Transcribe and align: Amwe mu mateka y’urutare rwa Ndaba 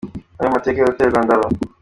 Amwe 0.37 0.45
mu 0.49 0.55
mateka 0.57 0.77
y’urutare 0.77 1.09
rwa 1.11 1.21
Ndaba 1.25 1.47